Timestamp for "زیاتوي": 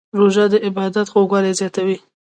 1.59-1.97